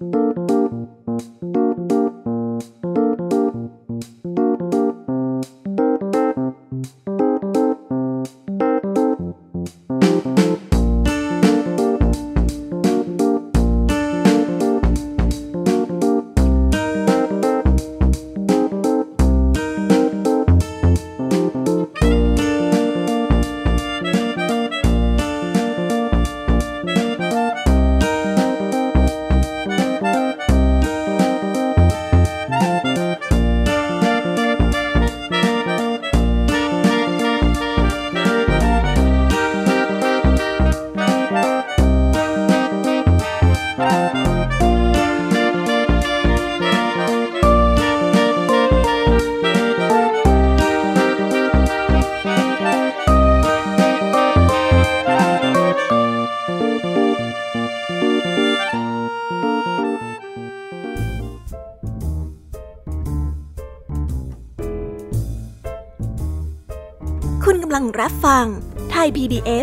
[0.00, 1.95] รั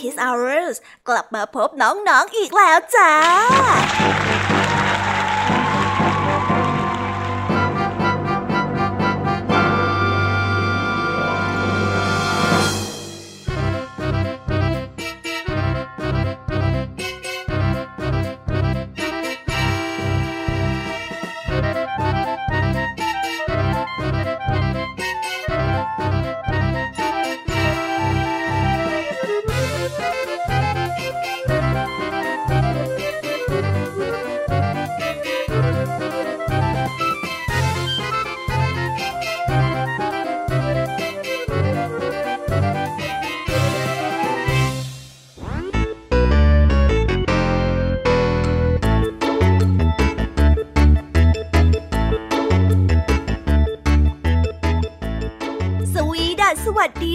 [0.00, 0.76] การ Kiss Hours
[1.08, 3.10] กลับมาพบน้องๆออีกแล้วจ้า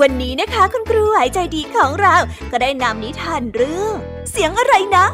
[0.00, 2.16] วันนี้นะคะคุณครูหายใจดีของเรา
[2.50, 3.94] ก็ได้นำนิทานเรื่อง
[4.30, 5.06] เสียงอะไรนะ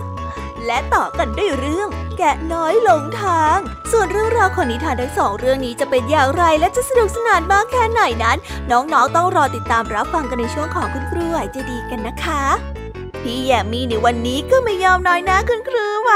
[0.66, 1.88] และต่อกันด้วยเรื่อง
[2.19, 3.59] แกะน้อยหลงทาง
[3.93, 8.38] ส่วนเรื่องราวของนิทานทั้งสองเรื่องนี้จะเป็นอย่างไรและจะสนุกสนานมากแค่ไหนนั้น
[8.70, 12.81] น้องๆต้องรอติดตามรับฟังกันในช่วงของคุณครูหายใจดีกันนะคะ
[13.22, 16.12] พี่แยมมี่ในวันนี้ก็ไม่ยอมน้อยนะคุณครูไหว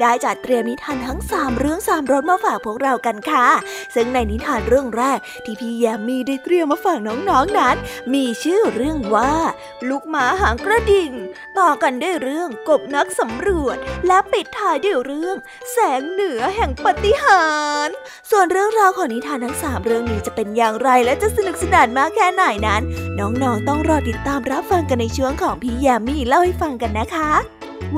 [0.00, 3.46] ได้จัดเตรียมนิทานทั้งสามเรื่องสามรสมาฝากพวกเรากันค่ะ
[3.94, 7.76] ซึ่งในนิทานเรื่องแรกที่พี่แยมมี่ได้เตรียมมาฝากน้องๆนนั้น
[8.14, 9.34] มีชื่อเรื่องว่า
[9.88, 11.10] ลูกหมาหางกระดิ่ง
[11.58, 13.76] ต่อกันด้วยเรื่องกบนักสำรวจ
[14.06, 15.36] และปิดท้ายด้วยเรื่อง
[15.72, 17.44] แสงเหนือแห่งปฏิหา
[17.86, 17.88] ร
[18.30, 22.82] ส่วนเรื่องราวของนิทานทั้งสามเรื่องนี้จะเป็นอย่างไรและจะสนุกสนานมากแค่ไหนนั้น
[23.18, 27.30] น้องๆต้องรอติดตามรับฟังกันในช่วงของพี่แยมมี่เล่าให้ฟังกันนะคะ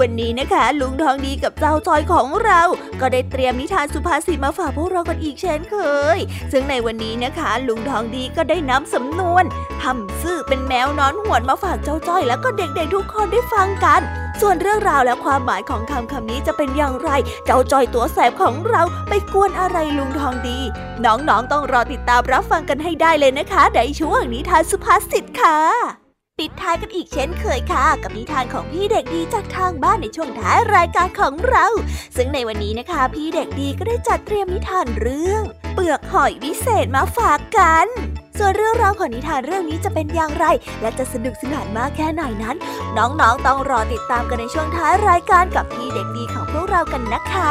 [0.01, 2.61] วันนี้นะคะ ลุงทองดีกับเจ้าจอยของเรา
[3.01, 5.77] ก็ได้เตรียมนิทานสุภาษิตมาฝากพวกเรากันอีกเช่นเค
[6.17, 6.19] ย
[6.53, 9.45] ซึ่งในวันนี้นะคะ ลุงทองดีก็ได้นำสำนวน
[9.83, 14.01] ทำซื่อเป็นแมวนอนหวนมาฝากเจ้าจ้อยแล้วก็เด็กๆทุกคนได้ฟังกัน
[14.41, 17.11] ส่วนเรื่องราวและความหมายของคำคำนี้จะเป็นอย่างไร
[17.47, 20.59] เจ้าจอยตัวแสบของเราไปกวนอะไรลุงทองดี
[21.05, 26.06] น้องๆต้องรอติดตามรับฟังกันให้ได้เลยนะคะในช่วงนิทานสุภาษิตค่ะ
[26.43, 31.67] ปิดท้ายกันอีกเช่นเคยค่ะ กับนิทานของพี่เด็กดีจากทางบ้านในช่วงท้ายรายการของเรา
[32.17, 35.43] ซึ่งในวันนี้นะคะ พี่เด็กดีก็ได้จัดเตรียมนิทานเรื่อง
[35.75, 37.87] เปลือกหอยวิเศษมาฝากกัน
[38.39, 40.47] ส่วนเรื่องราวของนิทานเรื่องนี้จะเป็นอย่างไร
[40.81, 42.57] และจะสนุกสนานมากแค่ไหนนั้น
[42.97, 47.51] น้องๆต้องรอติดตามกันในช่วงท้ายรายการกับพี่เด็กดีของพวกเรากันนะคะ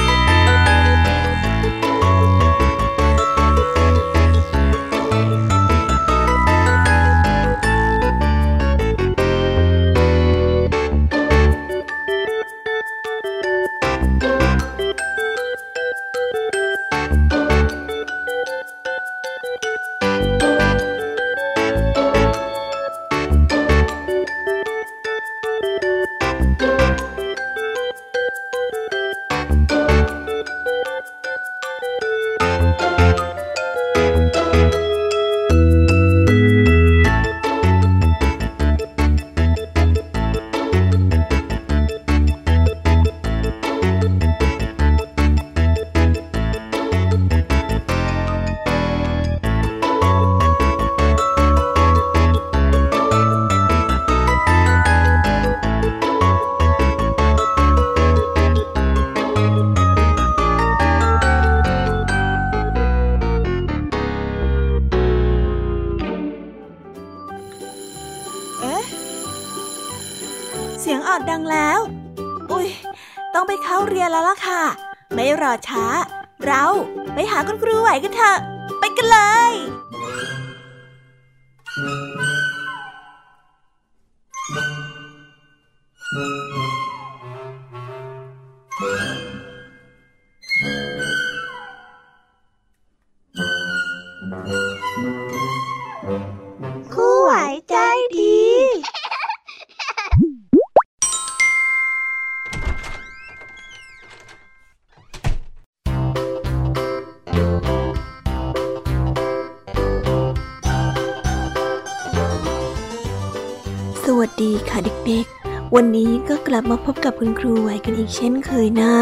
[115.75, 118.93] วันนี้ก็กลับมาพบกับคุณครูไหวกันอีกเช่นเคยนะ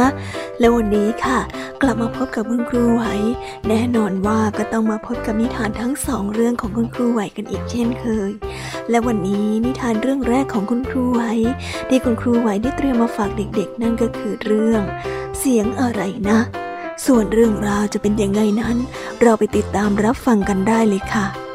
[0.60, 1.40] และวันนี้ค่ะ
[1.82, 3.04] กลับมาพบกับคุณครูไหว
[3.68, 8.32] แน่นอนว่าก็ต้องมาพบกับนิทานทั้งสองเรื่องของคุณครูไหวกันอีกเช่นเคย
[8.90, 11.22] และวันนี้นิทานเรื่องแรกของคุณครูไหว
[11.90, 14.82] ที่คุณครูไหวได้เตรียมมาฝากเด็กๆ นั่นก็คือเรื่อง
[15.40, 16.40] เสียงอะไรนะ
[17.06, 18.78] ส่วนเรื่องราวจะเป็นยังไงนั้น
[19.22, 21.49] เราไปติดตามรับฟังกันได้เลยค่ะ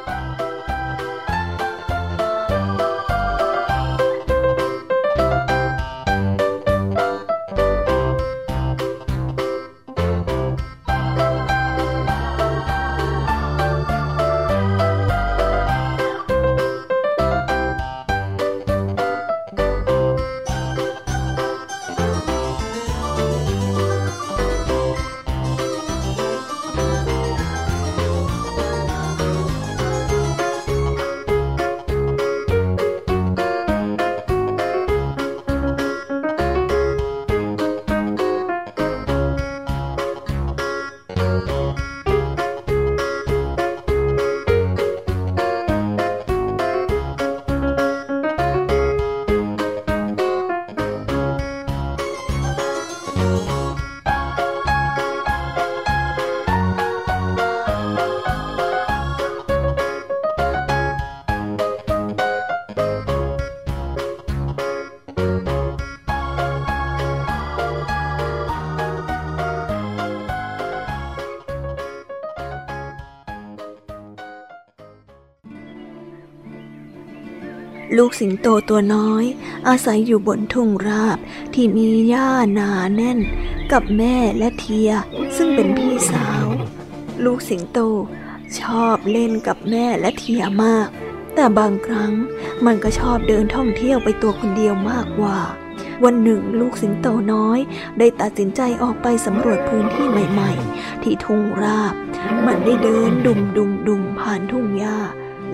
[77.97, 79.25] ลูกสิงโตตัวน้อย
[79.69, 81.19] อาศัยอยู่บนทุ่งราบ
[81.55, 83.19] ที่มีหญ้าหนาแน่น
[83.73, 84.91] กับแม่และเทีย
[85.37, 86.47] ซึ่งเป็นพี่สาว
[87.25, 87.79] ลูกสิงโต
[88.61, 90.89] ชอบเล่นกับแม่และเทียมาก
[91.35, 92.13] แต่บางครั้ง
[92.67, 95.39] มันก็ชอบเดินท่องเที่ยวไปตัวคนเดียวมากกว่า
[96.05, 97.59] วันหนึ่งลูกสิงโตน้อย
[97.99, 101.95] ได้ตัดสินใจออกไปสำรวจพื้นที่ใหม่ ๆ ที่ทุ่งราบ
[102.47, 104.99] มันได้เดินดุมดุมดุมผ่านทุ่งหญ้า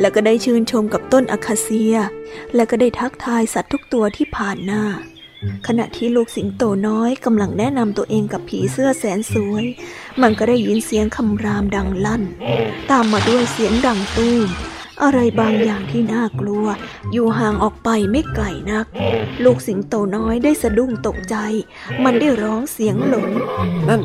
[0.00, 1.97] แล้วก็ได้ชื่นชมกับต้นอะคาเซีย
[2.54, 4.85] และก็ได้ทักทายสัตว์ทุกตัวที่ผ่านหน้า
[5.66, 9.64] ขณะที่ลูกสิงโตน้อยกำลังแนะนำตัวเองกับผีเสื้อแสนสวย
[10.23, 12.23] มันก็ได้ยินเสียงคำรามดังลั่น
[12.90, 14.49] ตามมาด้วยเสียงดังตู้ม
[15.02, 16.66] อะไรบางอย่างที่น่ากลัว
[17.12, 18.87] อยู่ห่างออกไปไม่ไกลนัก
[19.45, 21.37] ลูกสิงโตน้อยได้สะดุ้งตกใจ
[22.04, 23.30] มันได้ร้องเสียงหลง
[23.88, 24.00] นั่น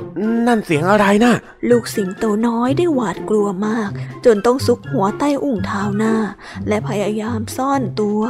[0.48, 1.34] นั่นเสียงอะไรนะ
[1.70, 3.90] ลูกสิงโตน้อยได้หวาดกลัวมาก
[4.26, 6.16] จนต้องซุกหัวใต้อุ้งเท้าหน้า
[6.68, 8.22] และพยายามซ่อนตัว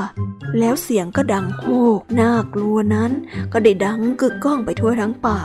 [0.59, 1.65] แล้วเสียงก็ดังโฮ
[1.99, 3.11] กน่ากลัวนั้น
[3.53, 5.39] ก็ได้ดังกึกก้องไปทั่วทั้งป่า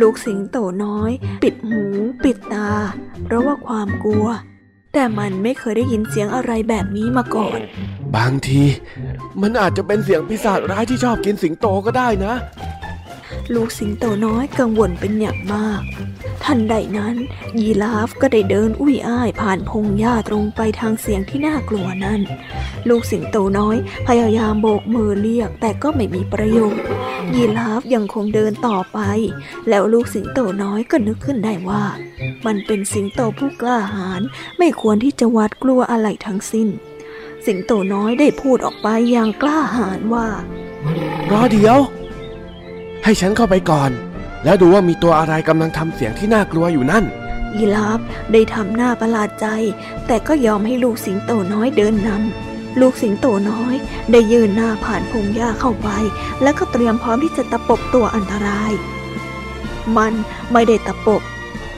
[0.00, 1.10] ลูกสิงโตน้อย
[1.42, 1.84] ปิดหู
[2.24, 2.70] ปิดตา
[3.24, 4.26] เพราะว่าความกลัว
[5.00, 7.58] แต่มันไม่เคยได้ยินเสียงอะไรแบบนี้มาก่อน
[8.16, 8.62] บางที
[9.42, 12.34] มันอาจจะเป็นเสียงปีศาจร้ายที่ชอบกินสิงโตก็ได้นะ
[13.54, 15.82] ลูกสิงโตน้อยกังวลเป็นอย่างมาก
[16.44, 17.16] ทันใดนั้น
[17.58, 22.20] ยีราฟก็ได้เดินอุ้ยอ้ายผ่านพงหญ้าตรงไปทางเสียงที่น่ากลัวนั้น
[22.88, 23.76] ลูกสิงโตน้อย
[24.08, 26.82] พยายามโบกมือเรียกแต่ก็ไม่มีประโยชน์
[27.34, 28.98] ยีราฟยังคงเดินต่อไป
[29.68, 31.84] แล้วลูกสิงโตน้อยก็นึกขึ้นได้ว่า
[32.46, 34.22] มันเป็นสิงโตผู้กล้าหาญ
[34.58, 36.68] ไม่ควรที่จะวัดกลัวอะไรทั้งสิ้น
[37.46, 40.26] สิงโตน้อยได้พูดออกไปอย่างกล้าหาญว่า
[41.30, 41.78] รอเดี๋ยว
[43.04, 43.90] ให้ฉันเข้าไปก่อน
[44.44, 47.04] แล้วดูว่ามีตัวอะไรกำลังทำเสียงที่น่ากลัวอยู่นั่น
[47.56, 48.00] ยีราฟ
[48.32, 49.46] ได้ทำหน้าประหลาดใจ
[50.06, 53.74] แต่ก็ยอมให้ลูกสิงโตน้อยเดินนำลูกสิงโตน้อย
[54.12, 55.88] ได้ยืนหน้าผ่านพงหญ้าเข้าไป
[56.42, 58.72] แล้วก็เตรียมพร้อมที่จะตะปบตัวอันตราย
[59.96, 60.12] มัน
[60.52, 61.22] ไม่ได้ตะปบ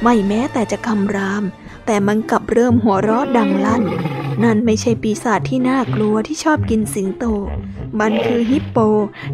[0.02, 1.44] ไม่แม้แต่จะคำราม
[1.86, 3.82] แต่มันกลับเริ่มหัวเราะดังลั่น
[4.44, 7.25] นั่นไม่ใช่ปีศาจที่น่ากลัวที่ชอบกินสิงโต
[8.00, 8.78] มันคือฮิปโป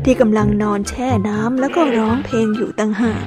[0.04, 3.26] ที่กำลังนอนแช่น้ำแล้วก็ร้องเพลงอยู่ตั้งหาก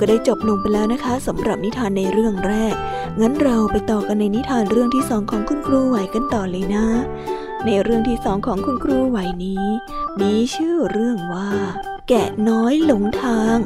[0.00, 2.74] ก็ได้จบลงไปแล้วนะคะสำหรับนิทานในเรื่องแรก
[3.20, 6.86] งั้นเราไปต่อกันในนิทานเรื่องที่สองของคุณครูไหวกันต่อเลยนะ
[7.66, 9.64] ในเรื่องที่สองของคุณครูไหวนี้
[10.20, 11.50] มีชื่อเรื่องว่า
[12.08, 13.56] แกะน้อยหลงทาง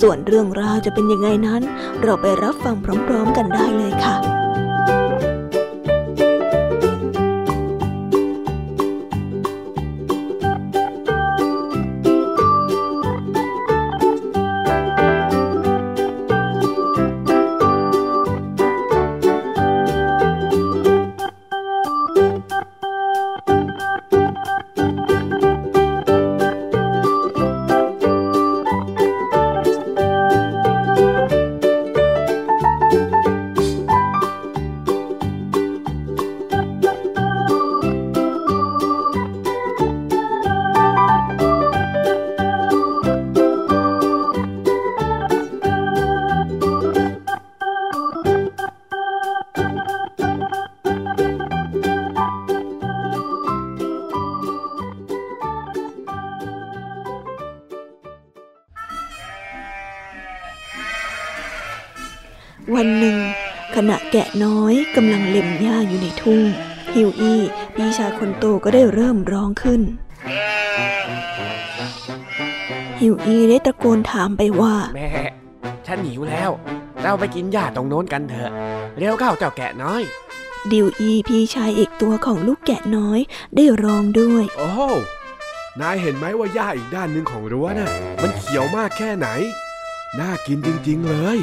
[0.00, 1.62] ส่วนเรื่องราวจะเป็นยังไงนั้น
[2.02, 2.74] เราไปรับฟัง
[3.06, 4.16] พร้อม ๆ กันได้เลยค่ะ
[64.96, 66.42] กำลังเล็มหญ้าอยู่ในทุ่ง
[66.94, 67.40] ฮิวอี้
[67.74, 69.82] พี่ชายคนโตก็ได้เริ่มร้องขึ้น
[73.00, 75.08] ฮิวอี้ได้ตะโกนถามไปว่า แม่
[75.86, 76.50] ฉันหิวแล้ว
[77.02, 78.50] เราไปกินหญ้าตรงโน้นกันเถอะ
[78.98, 80.02] เร็วเข้าเจ้าแกะน้อย
[80.72, 83.20] ดิวอีพี่ชายอีกตัวของลูกแกะน้อย
[83.54, 84.72] ได้ร้องด้วย โอ้
[85.80, 87.90] นายเห็นไหมว่าหญ้าอีกด้านหนึ่งของรั้วน่ะ
[88.22, 89.28] มันเขียวมากแค่ไหน
[90.20, 91.38] น่ากินจริงๆเลย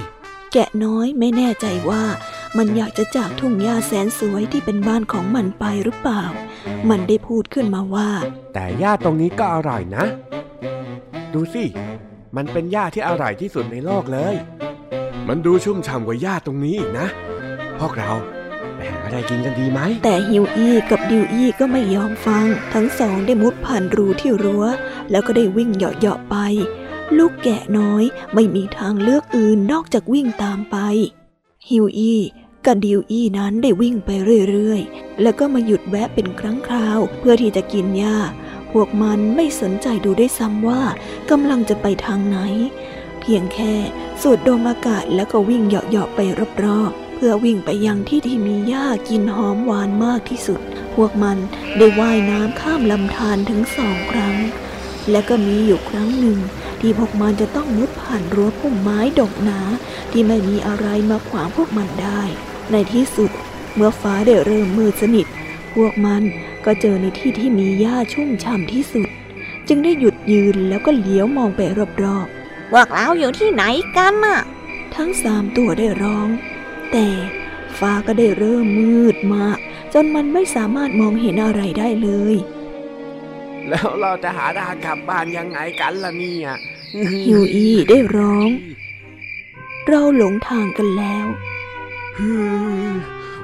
[0.53, 2.03] แกะน้อยไม่แน่ใจว่า
[2.57, 6.23] มันอยากจะจากทุ่งหญ้าแสนสวยที่เป็นบ้านของมันไปหรือเปล่า
[6.89, 8.09] มันได้พูดขึ้นมาว่า
[8.53, 10.03] แต่หญ้าตรงนี้ก็อร่อยนะ
[11.33, 11.63] ดูสิ
[12.35, 14.35] มันเป็นหญ้าที่อร่อยที่สุดในโลกเลย
[15.27, 17.07] มันดูชุ่มฉ่ำกว่าหญ้าตรงนี้อีกนะ
[17.79, 18.11] พวกเรา
[18.75, 24.65] ไปหาอะไรกินกันดีไหม แต่ฮิวอี้กับดิวอี้ก็ไม่ยอมฟัง ทั้งสองได้มุดผ่านรูที่รั้ว
[25.11, 26.35] แล้วก็ได้วิ่งเหาะๆไป
[27.17, 30.77] ลูกแกะน้อยไม่มีทางเลือกอื่นนอกจากวิ่งตามไป
[31.69, 32.21] ฮิวอี้
[32.65, 34.09] กับดิวอี้นั้นได้วิ่งไป
[34.49, 38.17] เรื่อยๆ แล้วก็มาหยุดแวะเป็นครั้งคราว เพื่อที่จะกินหญ้า
[38.71, 40.81] พวกมันไม่สนใจดูได้ซ้ำว่า
[41.31, 42.37] กำลังจะไปทางไหน
[43.21, 43.73] เพียงแค่
[44.21, 46.19] สูดดมอากาศแล้วก็วิ่งเหาะๆไป
[46.63, 50.59] รอบๆ เพื่อวิ่งไปยังที่ที่มีหญ้ากินหอมหวานมากที่สุด
[50.95, 51.37] พวกมัน
[51.77, 54.35] ได้ว่ายน้ำข้ามลำธารถึงสองครั้ง
[55.11, 56.39] และก็มีอยู่ครั้งหนึ่ง
[56.81, 59.59] ที่พวกมันจะต้องมุดผ่านรั้วพุ่มไม้ดกหนา
[60.11, 62.21] ที่ไม่มีอะไรมาขวางพวกมันได้
[62.71, 63.31] ในที่สุด
[63.75, 65.27] เมื่อฟ้าได้เริ่มมืดสนิท
[65.73, 66.23] พวกมัน
[66.65, 69.09] ก็เจอในที่ที่มีหญ้าชุ่มฉ่ำที่สุด
[69.67, 71.61] จึงได้หยุดยืนแล้วก็เลี้ยวมองไป
[72.03, 73.63] รอบๆพวกเราอยู่ที่ไหน
[73.97, 74.41] กันน่ะ
[74.95, 76.29] ทั้งสามตัวได้ร้อง
[76.91, 77.07] แต่
[77.79, 79.57] ฟ้าก็ได้เริ่มมืดมาก
[79.93, 82.35] จนมันไม่สามารถมองเห็นอะไรได้เลย
[83.69, 86.49] แล้วเราจะหาทางกลับบ้านยังไงกันล่ะเนี่ย
[87.25, 88.49] ฮิวอี้ได้ร้อง
[89.87, 91.25] เราหลงทางกันแล้ว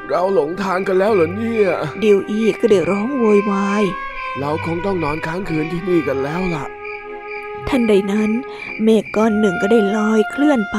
[0.09, 1.69] เราหลงทางกันแล้วเหรอเนี่ย
[2.03, 3.83] ดิวอี้ก็ได้ร้องโวยวาย
[4.39, 6.65] เราคงต้องนอนค้างคืนที่นี่กันแล้วล่ะ
[7.67, 8.31] ทันใดนั้น
[8.83, 10.77] เมฆก้อนหนึ่งก็ได้ลอยเคลื่อนไป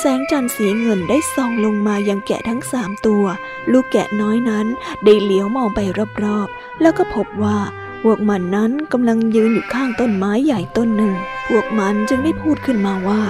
[0.00, 3.24] แสงจันทร์สีเงินได้ส่องลงมายังแกะทั้งสามตัว
[3.72, 4.66] ลูกแกะน้อยนั้น
[5.04, 5.80] ได้เลี้ยวมองไป
[6.24, 7.58] รอบๆ แล้วก็พบว่า
[8.02, 11.14] พวกมันนั้นกำลังยืนอยู่ข้างต้นไม้ใหญ่ต้นหนึ่ง
[11.48, 13.22] พวกมันจึงได้พูดขึ้นมาว่า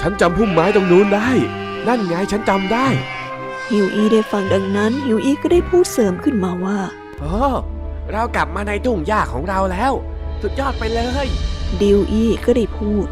[0.00, 1.30] ฉันจำพุ่มไม้ตรงนู้นได้
[1.88, 2.88] นั่นไงฉันจำได้
[3.70, 6.78] ฮิวอีได้ฟังดังนั้น ฮิวอีก็ได้พูดเสริมขึ้นมาว่า
[7.20, 7.36] โอ้
[8.12, 9.92] เรากลับมาในทุ่งหญ้าของเราแล้ว
[10.42, 11.26] สุดยอดไปเลย
[11.82, 13.06] ดิวอีก็ได้พูด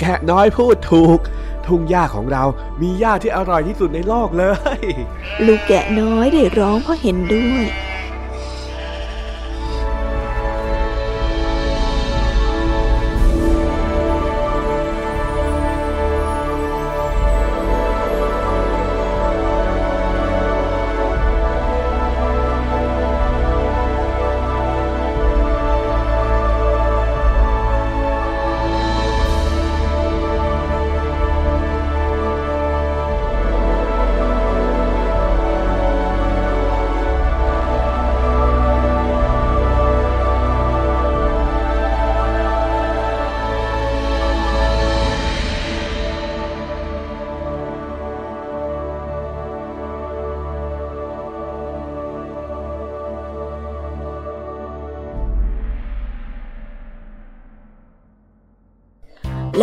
[0.00, 1.18] แกะน้อยพูดถูก
[1.66, 2.44] ทุ่งหญ้าของเรา
[2.80, 4.44] มีหญ้าที่อร่อยที่สุดในโลกเล
[4.78, 4.80] ย
[5.46, 7.64] ลูกแกะน้อยได้ร้องเพราะเห็นด้วย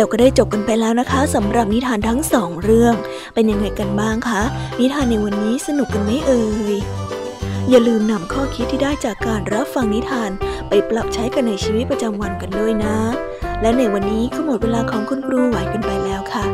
[0.00, 2.94] แล้วก็ได้จบกันไปแล้วนะคะสำหรับนิทานทั้งสองเรื่อง
[3.34, 4.42] เป็นยังไงกันบ้างคะ
[4.80, 6.76] นิทานในวันนี้สนุกกันไหมเอ่ย
[7.70, 10.30] อย่าลืมนำข้อคิดที่ได้จากการรับฟังนิทาน
[10.68, 12.96] ไปปรับใช้กันในชีวิตประจำวันกันด้วยนะ
[13.62, 16.44] และในวันนี้ก็หมดเวลาของคุณครูไหวกันไปแล้วค่ะ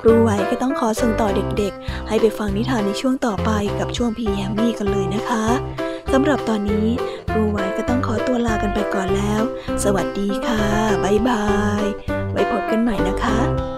[0.00, 5.44] ครูไหวก็ต้องขอส่งต่อเด็กๆ ให้ไปฟังนิทานในช่วงต่อไปกับช่วงพีแยมมี่กันเลยนะคะ
[6.12, 6.86] สำหรับตอนนี้
[7.30, 9.42] ครูไหวก็ต้องขอตัวลากันไปก่อนแล้ว
[9.84, 10.62] สวัสดีค่ะ
[11.04, 11.44] บ๊ายบา
[11.84, 12.15] ย
[12.70, 13.75] กันใหม่นะคะ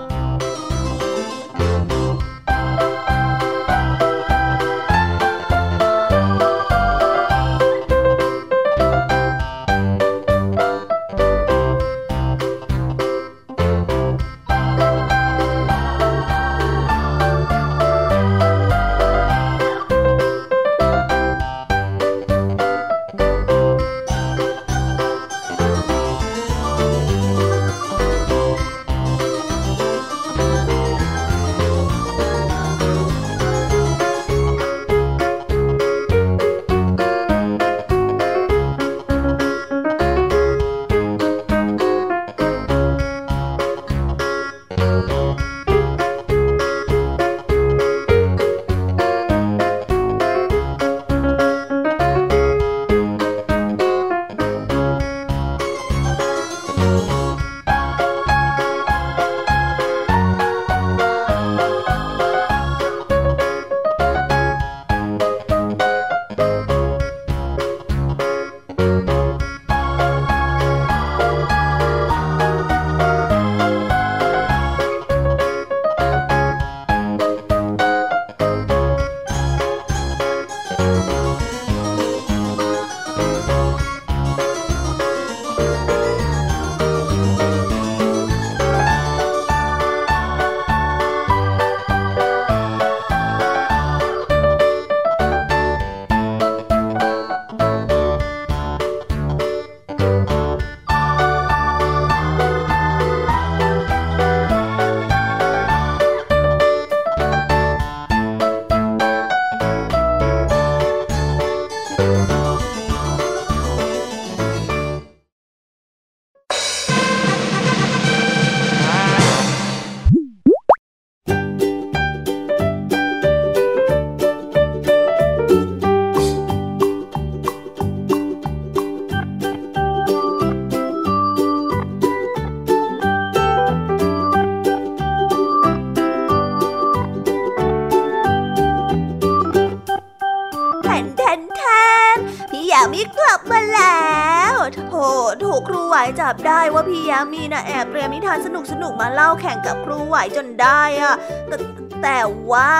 [147.19, 151.15] าพี่ยมีนะแอบเตรียมนิทานสนุกสนุกมาเล่าแข่งกับครูไหวจนได้อะ
[151.49, 151.57] แต่
[152.03, 152.19] แต่
[152.51, 152.73] ว่า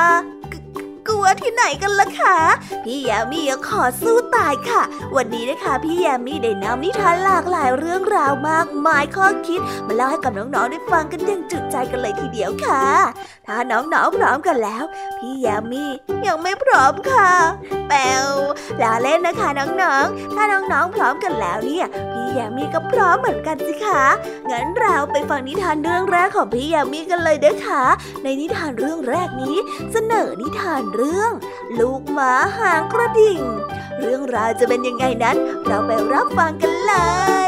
[1.09, 2.37] กลัวที่ไหนกันล่ะคะ
[2.85, 4.83] พี่แยามีขอสู้ตายค่ะ
[5.17, 12.85] วันนี้นะคะพี่แยามีได้นำนิทานหลากหลายเรื่องราวมากมายข้อคิด มาเล่าให้กับน้องๆได้ฟังกันอย่างจุใจกันเลยทีเดียวค่ะ
[13.47, 14.85] ถ้าน้องๆพร้อมกันแล้ว
[15.19, 15.85] พี่แยามี
[16.27, 17.31] ยังไม่พร้อมค่ะ
[17.89, 18.27] แปลว
[18.83, 24.05] ลาเล่นนะคะน้องๆ ถ้าน้องๆพร้อมกันแล้วเนี่ย พี่ ยามีก็พร้อมเหมือนกันสิคะ
[24.51, 27.83] งั้นเราไปฟังนิทานเรื่องแรกของพี่ยามีกันเลยเด้อค่ะ
[28.23, 29.57] ในนิทานเรื่องแรกนี้
[29.93, 31.33] เสนอนิทานเรื่อง
[31.79, 33.41] ลูกหมาหางกระดิ่ง
[34.01, 35.37] เรื่องราวจะเป็นยังไงนั้น
[35.67, 36.95] เราไปรับฟังกันเล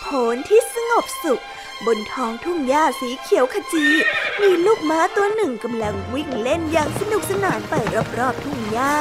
[0.00, 1.42] โพนที่สงบสุข
[1.86, 3.86] บนท้องทุ่งหญ้าสีเขียวขจี
[4.42, 7.74] มีลูกม้าตัวหนึ่งกำลังวิ่งเล่นอย่างสนุกสนานไป
[8.18, 8.94] รอบๆทุ่งหญ้า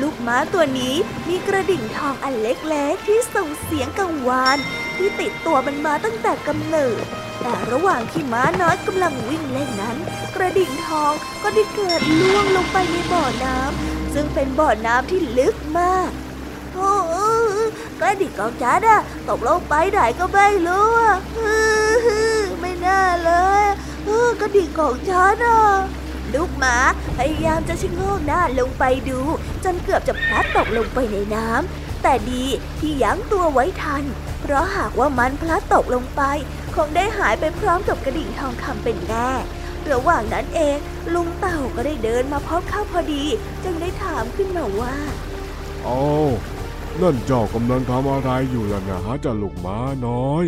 [0.00, 0.94] ลูกม้าตัวนี้
[1.28, 4.58] มีกระดิ่งทองอันเล็กๆที่ส่งเสียงกังวาน
[4.96, 7.02] ที่ติดตัวมันมาตั้งแต่กำเนิด
[7.42, 9.96] แต่ระหว่างที่ม้าน้อยกำลังวิ่งเล่นนั้น
[10.34, 11.12] กระดิ่งทอง
[11.42, 16.10] ก็ได้เกิดล่วงลงไปในบ่อน้ำซึ่งเป็นบ่อน้ำที่ลึกมาก
[18.00, 21.16] กระดิ่งของฉันอะตกลงไปไหนก็ไม่รู้อะ
[22.60, 23.32] ไม่น่าเล
[23.62, 23.66] ย
[24.40, 25.60] กระดิ่งของฉันอะ
[26.34, 26.76] ลูกหมา
[27.16, 29.20] พยายามจะชะโงกหน้าลงไปดู
[29.64, 32.44] จนเกือบจะพลัดตกลงไปในน้ำแต่ดี
[32.78, 34.04] ที่ยั้งตัวไว้ทัน
[34.40, 36.22] เพราะหากว่ามันพลัดตกลงไป
[36.74, 39.28] คงได้หายไปพร้อมกับกระดิ่งทองคำเป็นแน่
[39.90, 40.76] ระหว่างนั้นเอง
[41.14, 43.24] ลุงเต่าก็ได้เดินมาพบเข้าพอดี
[43.64, 44.96] จึงได้ถามขึ้นมาว่า
[45.82, 46.00] โอ้
[47.02, 50.46] นั่นเจ้ากำลังทำอะไรอยู่ล่ะนะฮะจ้าลูกม้าน้อย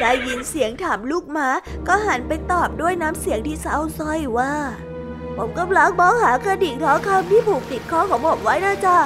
[0.00, 1.48] ได้ยินเสียงถามลูกม้า
[1.88, 4.54] ก็หันไปตอบด้วยน้ำเสียงที่เศร้าส้อยว่า
[5.36, 8.96] ผมกำลังมองหากระดิ่งทองคำที่ผูกติดคอของผมไว้นะจ๊ะ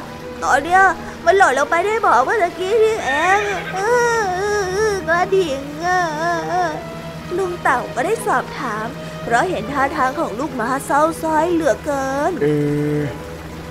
[0.43, 0.83] ตอนเนี้ย
[1.25, 3.41] มันหล่นลงไปได้บอกเมื่อกี้นี่เอง
[5.09, 5.61] กระดิ่ง
[7.37, 8.87] ลุงเต่าก็ได้สอบถาม
[9.23, 12.47] เพราะเห็นท่าทางของลูกม้าเศร้าส้อยเหลือเกิน เอ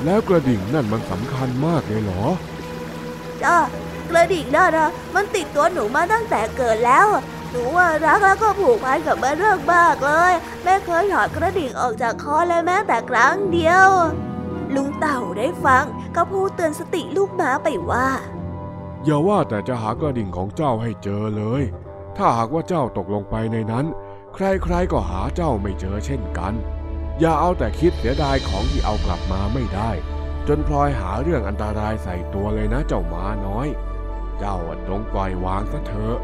[0.05, 2.23] แล้วกระดิ่งนั่นมันสำคัญมากเลยเหรอ
[3.43, 3.58] จ้า
[4.10, 7.08] กระดิ่งนั่นนะมันติดตัวหนูมาตั้งแต่เกิดแล้ว
[7.52, 13.89] หนูว่ารักแล้วก็ผูกพันกับมันเรื่องมากเลย แม่เคยถอดกระดิ่งออกจากคอเลยแม้แต่ครั้งเดียว
[14.76, 18.08] ลุงเต่าได้ฟังก็พูดเตือนสติลูกหมาไปว่า
[19.04, 21.63] อย่าว่าแต่จะหากระดิ่งของเจ้าให้เจอเลย
[22.17, 23.86] ถ้าหากว่าเจ้าตกลงไปในนั้น
[24.34, 26.54] ใครๆก็หาเจ้าไม่เจอเช่นกัน
[27.19, 29.91] อย่าเอาแต่คิดเสียดายของที่เอากลับมาไม่ได้
[30.47, 33.67] จนพลอยหาเรื่องอันตรายใส่ตัวเลยนะเจ้าม้าน้อย
[34.39, 34.57] เจ้า
[34.88, 36.17] จงปล่อยวางซะเถอะ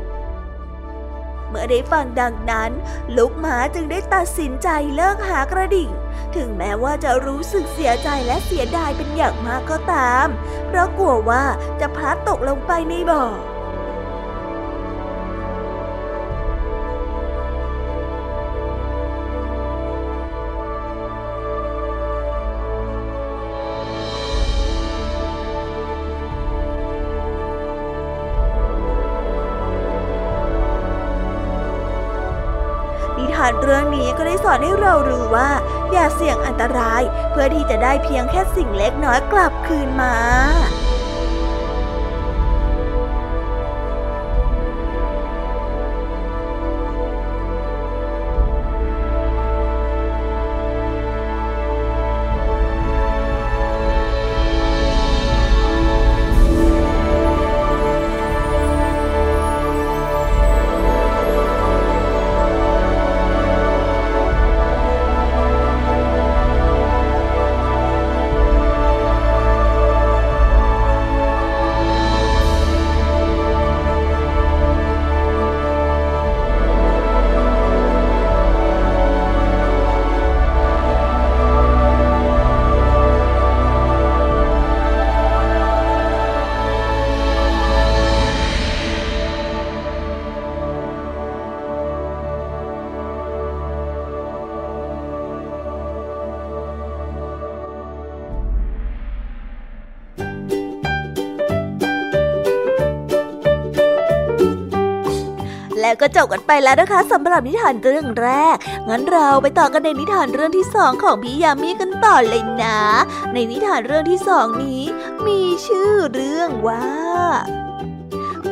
[1.49, 2.71] เมื่อได้ฟังดังนั้น
[3.15, 5.89] ลูกหมาจึงได้ตัดสินใจเลิกหากระดิ่ง
[6.35, 10.27] ถึงแม้ว่าจะรู้สึกเสียใจและเสียดายเป็นอย่างมากก็ตาม
[10.67, 11.43] เพราะกลัวว่า
[11.79, 13.23] จะพลัดตกลงไปในบ่อ
[35.35, 35.49] ว่า
[35.91, 40.15] อย่าเสี่ยงอันตรายเพื่อที่จะได้เพียงแค่สิ่งเล็กน้อยกลับคืนมา
[106.01, 108.55] ก็จบกันไปแล้วนะคะสำหรับนิทานเรื่องแรก
[108.89, 112.79] งั้นเราไปต่อกันในนิทานเรื่องที่สองของพี่ยามีกันต่อเลยนะ
[113.33, 114.83] ในนิทานเรื่องที่สองนี้
[115.27, 116.87] มีชื่อเรื่องว่า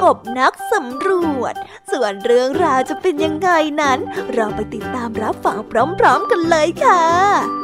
[0.01, 1.09] กบนักสำร
[1.41, 1.53] วจ
[1.91, 3.49] ส่วนเรื่องราวจะเป็นยังไง
[3.81, 3.99] นั้น
[4.33, 5.57] เราไปติดตามรับฟัง
[5.99, 7.60] พร้อม ๆ กันเลยค่ะ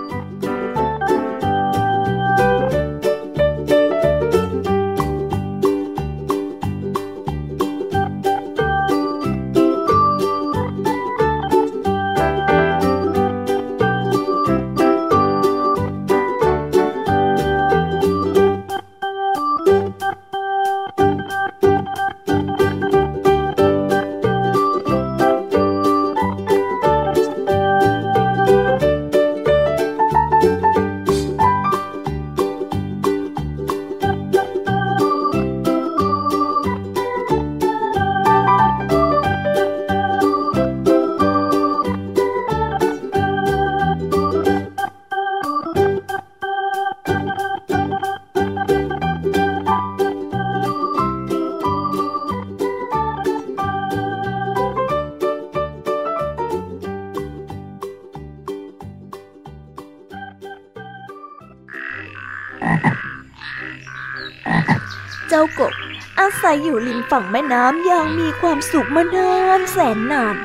[66.47, 70.35] ศัยอยู่ริมฝั่งแม่น้ำอย่างมีความสุขมานานแสนนาน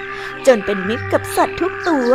[0.46, 2.12] จนเป็นมิตรกับสัตว์ทุกตัว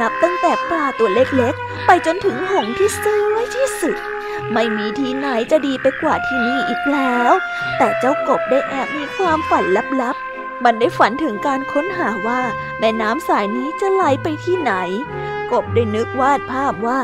[0.00, 3.96] นับตั้งแต่ปลาตัวเล็กๆ ไปจนถึงหงที่สวยที่สุด
[4.52, 7.32] ไม่มีที่ไหนจะดีไปกว่าที่นี่อีกแล้ว
[7.78, 9.64] แต่เจ้ากบได้แอบมีความฝัน
[10.02, 12.40] ลับๆ มันได้ฝันถึงการค้นหาว่า
[12.78, 14.72] แม่น้ำสายนี้จะไหลไปที่ไหน
[15.52, 16.98] กบได้นึกวาดภาพว่า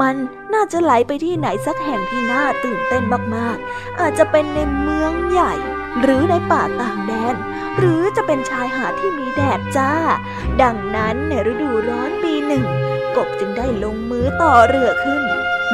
[0.00, 0.14] มัน
[0.56, 3.02] น่าจะไหลไปที่ไหนสักแห่งที่น่าตื่นเต้น
[3.36, 5.54] มากๆ อาจจะเป็นในเมืองใหญ่
[6.00, 7.34] หรือในป่าต่างแดน
[7.78, 9.92] หรือจะเป็นชายหาดที่มีแดดจ้า
[10.62, 12.64] ดังนั้นในฤดูร้อนปีหนึ่ง
[13.16, 15.22] กบจึงได้ลงมือต่อเรือขึ้น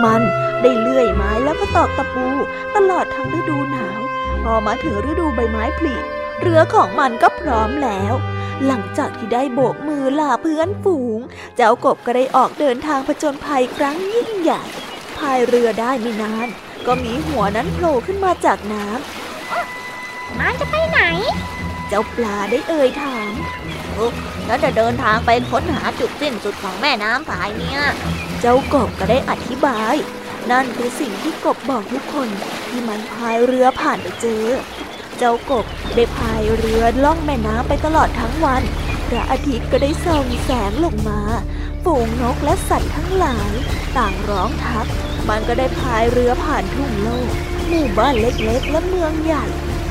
[0.04, 0.22] มัน
[0.62, 2.26] ได้เลื่อยไม้แล้วก็ตอกตะปู
[2.76, 4.00] ตลอดทั้งฤดูหนาว
[4.44, 5.94] พอมาถึงฤดูใบไม้ผลิ
[6.40, 8.14] เรือของมันก็พร้อมแล้ว
[8.66, 11.18] หลังจากที่ได้โบกมือลาเพื่อนฝูง
[11.56, 14.62] เจ้ากบก็ได้ออกเดินทางผจญภัยครั้งยิ่งใหญ่
[15.18, 16.48] พายเรือได้ไม่นาน
[16.86, 21.00] ก็มีหัวนั้นโผล่ขึ้นมาจากน้ำมันจะไปไหน
[21.88, 23.32] เจ้าปลาได้เอ่ยถาม
[23.92, 24.06] โอ้
[24.46, 27.80] แล้วจะเดินทางไปค้นหาจุดสิ้นสุดของแม่น้ำสายเนี่ย
[28.40, 29.94] เจ้ากบก็ได้อธิบาย
[30.50, 32.28] นั่นคือสิ่งที่กบบอกทุกคน
[32.68, 34.44] ที่มันพายเรือผ่านไปเจอ
[35.24, 38.62] เจ้ากบได้พายเรือล่องแม่น้ำไปตลอดทั้งวัน
[39.08, 41.20] พระอาทิตย์ก็ได้ส่องแสงลงมา
[41.84, 43.52] ฝูงนกและสัตว์ทั้งหลาย
[43.96, 44.86] ต่างร้องทัก
[45.28, 47.30] มันก็ได้พายเรือผ่านทุ่งโลก
[47.68, 49.44] หมู่บ้านเล็กๆ และเมืองใหญ่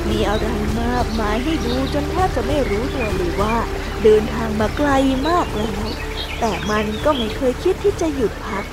[0.08, 0.46] มีอะไร
[0.82, 3.56] มากมายให้ดูจนแทบจะไม่รู้ตัวเลยว่า
[4.02, 4.90] เดินทางมาไกล
[5.28, 5.86] มากแล้ว
[6.40, 8.64] แต่มันก็ไม่เคยคิดที่จะหยุดพัก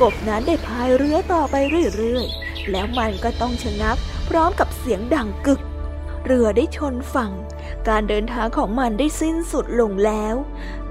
[0.00, 1.54] กบนั้นได้พายเรือต่อไป
[1.96, 3.96] เรื่อยๆ แล้วมันก็ต้องชะงัก
[4.28, 5.62] พร้อมกับเสียงดังกึก
[6.24, 7.32] เรือได้ชนฝั่ง
[7.88, 10.34] การเดินทางของมันได้สิ้นสุดลงแล้ว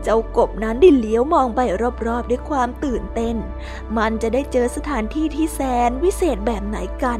[0.03, 1.59] เจ้ากบนั้นได้เลี้ยวมองไป
[2.07, 3.35] รอบๆด้วยความตื่นเต้น
[3.97, 5.59] มันจะได้เจอสถานที่ที่แส
[5.89, 7.19] นวิเศษแบบไหนกัน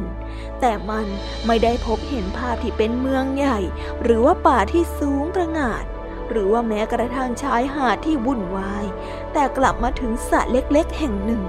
[0.60, 1.06] แต่มัน
[1.46, 3.58] ไม่ได้พบเห็นภาพที่เป็นเมืองใหญ่
[4.02, 5.84] หรือว่าป่าที่สูงประหงาด
[6.30, 8.84] หรือว่าแม้กระทั่งชายหาดที่วุ่นวาย
[9.32, 11.42] แต่กลับมาถึงสระเล็กๆแห่งหนึ่ง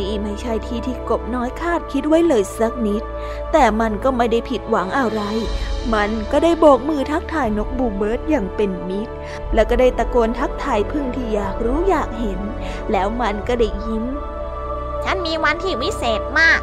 [0.00, 3.02] นี่ไม่ใช่ที่ที่กบน้อยคาดคิดไว้เลยสักนิด
[3.52, 5.20] แต่มันก็ไม่ได้ผิดหวังอะไร
[5.94, 9.14] มันก็ได้โบกมือทักทายนกบูเบิร์ดอย่างเป็นมิตร
[9.54, 12.40] แล้วก็ได้ตะโกนทักทายพึ่งที่อยากรู้อยากเห็น
[12.92, 14.04] แล้วมันก็ได้ยิ้ม
[15.04, 16.60] ฉันมีวันที่วิเศษมาก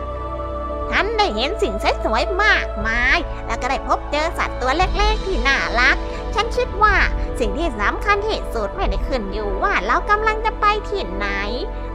[0.91, 3.17] ฉันได้เห็นสิ่งสวยๆมากมาย
[3.47, 5.97] แล้วก็ได้พบเจอสัตว์ตัวเล็กๆที่น่ารัก
[6.35, 6.95] ฉันคิดว่า
[7.39, 11.27] สิ่งที่สำคัญที่สุดไม่ได้ขึ้นอยู่ว่าเรากำลังจะไปที่ไหน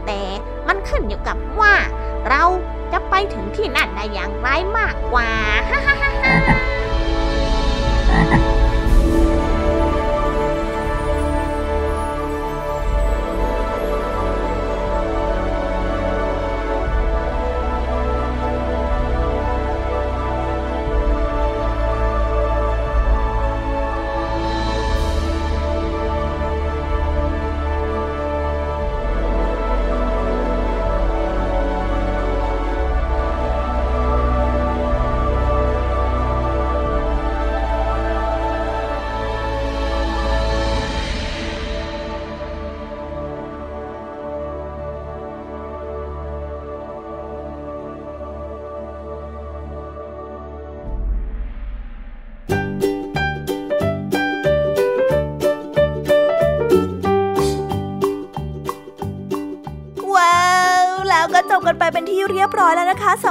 [0.06, 0.20] แต่
[0.68, 1.74] มันขึ้นอยู่กับว่า
[2.28, 2.42] เรา
[2.92, 4.48] จะไปถึงที่นั่นได้อย่างไร
[4.78, 5.30] มากกว่า
[5.70, 6.10] ฮ่าฮ่าฮ่า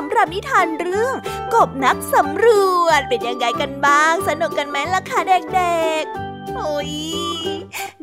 [0.04, 1.16] ำหรับนิทานเรื่อง
[1.54, 2.48] กบนักสำร
[2.84, 5.20] วจเป็นยังไงกันบ้าง สนุกกันไหมล่ะคะ
[5.56, 7.29] เด็กๆโอ้ย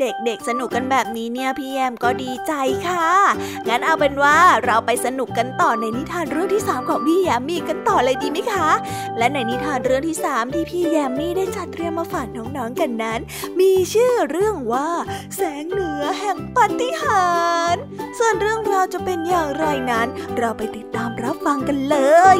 [0.00, 2.52] เด็กๆสนุกกันแบบนี้เนี่ยพี่แยมก็ดีใจ
[2.88, 3.08] ค่ะ
[3.68, 8.68] งั้นเอาเป็นว่าเราไปสนุกกันต่อในนิทานเรื่องที่ 3 ของพี่แยมมี่กันต่อเลยดีไหมคะ
[9.18, 13.20] และในนิทานเรื่องที่ 3 ที่พี่แยมมี่ได้จัดเตรียมมาฝากน้องๆกันนั้น
[13.60, 14.88] มีชื่อเรื่องว่า
[15.36, 17.28] แสงเหนือแห่งปฏิหา
[17.72, 17.74] ร
[18.18, 21.96] ส่วนเรื่องราวจะเป็นอย่างไรนั้น เราไปติดตามรับฟังกันเล
[22.36, 22.38] ย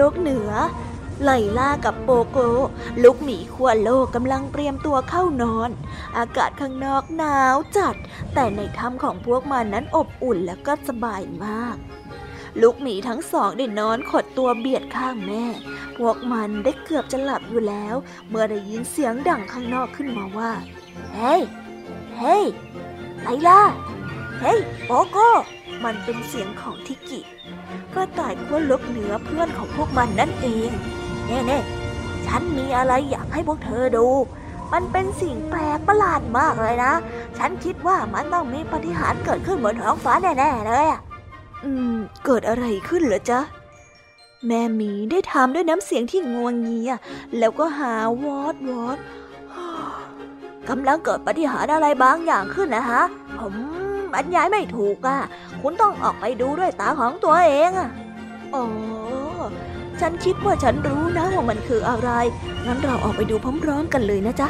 [0.00, 0.52] โลกเหนือ
[1.24, 2.38] ไลล่ากับโปโก
[3.02, 5.70] ลูกหมีขั้วโลกกำลังเตรียมตัวเข้านอน
[6.18, 7.94] อากาศข้างนอกหนาวจัด
[8.34, 11.76] แต่ในถ้ำของพวกมันนั้นอบอุ่นและก็สบายมาก
[12.60, 15.44] ลูกหมีทั้งสองได้นอนขดตัวเบียดข้างแม่
[15.96, 17.94] พวกมันได้เกือบจะหลับอยู่แล้ว
[18.28, 20.52] เมื่อได้ยินเสียงดังข้างนอกขึ้นมาว่า
[21.14, 21.42] เฮ้ย
[22.16, 22.44] เฮ้ย
[23.22, 23.62] ไลล่า
[24.40, 25.16] เฮ้ย โปโก
[25.84, 27.20] มันเป็นเสียงของทิกิ
[27.94, 30.70] กระต่ายขั้วลบเหนือเพื่อนของพวกมันนั่นเอง
[31.26, 31.60] เน่เน่
[32.26, 34.06] ฉันมีอะไรอยากให้พวกเธอดู
[34.72, 36.92] มันเป็นสิ่งแปลกประหลาดมากเลยนะ
[37.38, 41.00] ฉันคิดว่ามันต้องมีปฏิหารเกิดขึ้นบนท้องฟ้าแน่ๆเลยอะ
[41.64, 43.40] อืม เกิดอะไรขึ้นเหรอจ๊ะ
[44.46, 46.92] แม่หมีได้ถามด้วยน้ำเสียงที่งวงเงีย
[47.38, 48.98] แล้วก็หาวอดวอด
[50.68, 53.02] กำลังเกิดปฏิหารอะไรบางอย่างขึ้นนะฮะ
[53.38, 53.54] ผม
[54.12, 55.18] บรรยายไม่ถูกอะ
[55.62, 57.90] คุณต้องออกไปดูด้วยตาของตัวเองอะ
[58.54, 58.64] อ๋อ
[60.00, 62.10] ฉันคิดว่าฉันรู้นะว่ามันคืออะไร
[62.66, 64.48] งั้นเราออกไปดูพร้อมๆกันเลยนะจ๊ะ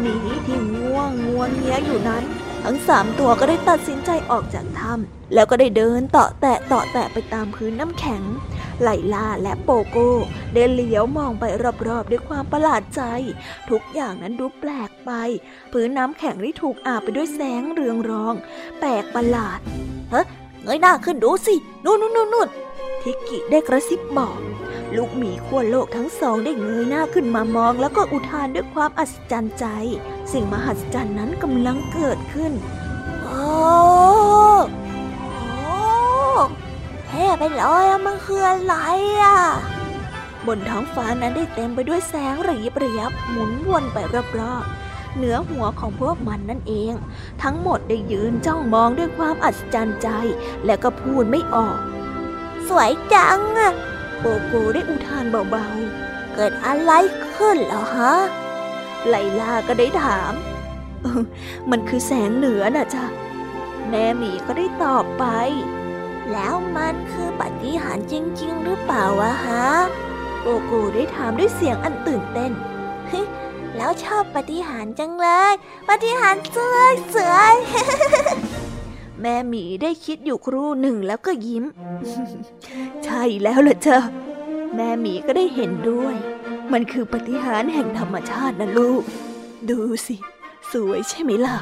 [0.00, 0.14] หมี
[0.46, 2.24] ที่ง่วงงวงเงี้ยอยู่นั้น
[2.64, 8.22] ทั้งสามตัวก็ได้ตัดสินใจออกจากถ้ำแล้วก็ได้เดินเต่อแตะเต่อแตะไปตามพื้นน้ำแข็ง
[8.82, 10.10] ไลลาและโปโก้
[10.54, 11.44] ได้เหลียวมองไป
[11.88, 13.02] รอบๆด้วยความประหลาดใจ
[13.70, 15.10] ทุกอย่างนั้นดูแปลกไป
[15.72, 18.34] พื้นน้ำแข็งที่ถูกอาบไปด้วยแสงเรืองรอง
[18.80, 19.60] แปลกประหลาด
[20.10, 20.22] เฮ้
[20.62, 21.54] เงยหน้าขึ้นดูสิ
[21.84, 22.48] นู่นนู่นนู่น
[23.02, 24.38] ทิกกิได้กระซิบบอก
[24.96, 29.66] ลูกหมีขั้วโลกทั้งสองได้เงยหน้าขึ้นมามองแล้วก็อุทานด้วยความอัศจรรย์ใจ
[30.32, 32.52] สิ่งมหัศจรรย์นั้นกำลังเกิดขึ้น
[33.22, 33.40] โอ้
[35.30, 35.78] โอ้
[37.06, 38.74] เท่ไปเลยอะมันคืออะไร
[39.22, 39.38] อะ
[40.46, 43.98] บนท้องฟ้านั้นได้เต็มไปด้วยแสงระยิบระยับหมุนวนไป
[44.38, 44.79] รอบๆ
[45.16, 46.92] เหนือหัวของพวกมันนั่นเอง
[47.42, 50.08] ทั้งหมดได้ยืนจ้องมองด้วยความอัศจรรย์ใจ
[50.64, 51.78] และก็พูดไม่ออก
[52.68, 53.72] สวยจังอะ
[54.18, 56.92] โกโกได้อุทานเบาๆ เกิดอะไร
[57.34, 58.14] ขึ้นเหรอฮะ
[59.08, 60.32] ไลลาก็ได้ถาม
[61.70, 63.04] มันคือแสงเหนือน่ะจ้ะ
[63.88, 65.24] แม่หมีก็ได้ตอบไป
[66.32, 69.66] แล้วมันคือปฏิหารจริง ๆ หรือเปล่าวะฮะ
[70.40, 72.52] โกโกได้ถามด้วยเสียงอันตื่นเต้น
[73.76, 75.52] แล้วชอบปฏิหารจังเลย
[75.88, 77.54] ปฏิหารสวยสวย
[79.20, 81.64] แม่หมีได้คิดอยู่ครู่หนึ่งแล้วก็ยิ้ม
[83.04, 84.00] ใช่แล้วล่ะเจ้า
[84.74, 86.14] แม่หมีก็ได้เห็นด้วย
[86.72, 89.02] มันคือปฏิหารแห่งธรรมชาตินะลูก
[89.70, 90.16] ดูสิ
[90.72, 91.56] สวยใช่ไหมล่ะ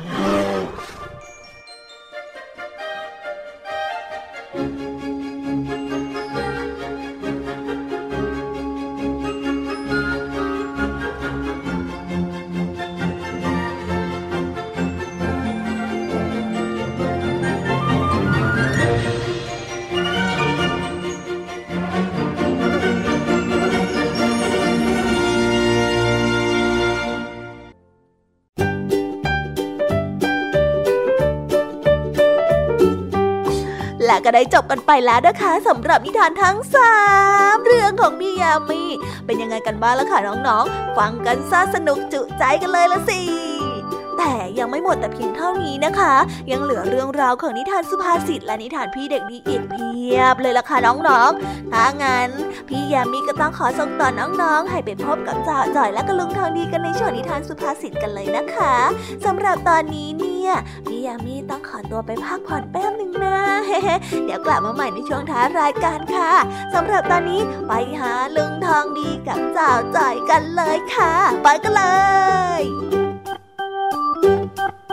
[34.30, 36.94] ก็ได้จบกันไปแล้วนะคะสำหรับนิทานทั้งสา
[37.54, 38.82] มเรื่องของพี่ยามี
[39.26, 43.37] เป็นยังไงกันบ้างล่ะคะน้องๆ ฟังกันซาสนุกจุใจกันเลยละสิ
[44.60, 46.14] ยังไม่หมดแต่เพียงเท่านี้นะคะ
[46.50, 52.30] ยังเหลือเรื่องราวของนิทานสุภาษิตและนิทานพี่เด็กดีอีกเพียบเลยล่ะค่ะน้องๆ ถ้างั้น
[52.68, 58.74] พี่ยามีก็ต้องขอส่งต่อน้องๆ ให้ไปพบกับจ่าจ่อยและกระลุงทองดีกันในช่วงนิทานสุภาษิตกันเลยนะคะ
[59.24, 60.52] สำหรับตอนนี้เนี่ย
[60.86, 63.38] พี่ยามีต้องขอตัวไปพักผ่อนแป๊บหนึ่งนะ
[64.24, 66.32] เดี๋ยวกลับมาใหม่ในช่วงท้ายรายการค่ะ
[66.74, 71.84] สำหรับตอนนี้ไปหาลุงทองดีกับจ่าจ่อยกันเลยค่ะ ไปกันเล
[72.60, 72.97] ย
[74.58, 74.87] thank you.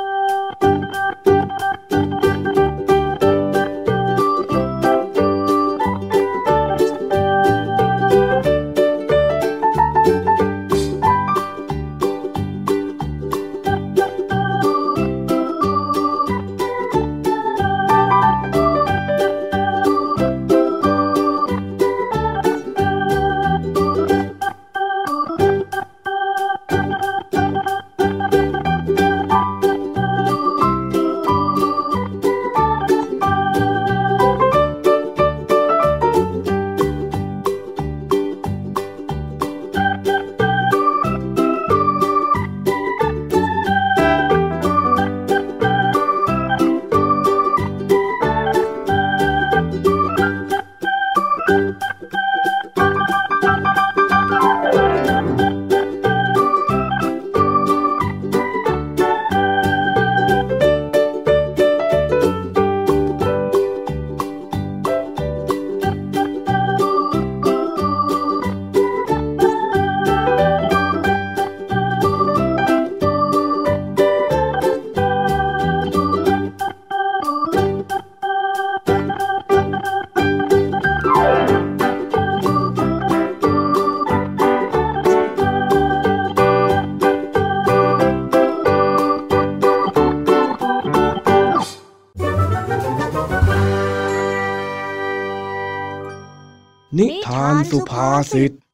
[98.31, 98.64] สุภ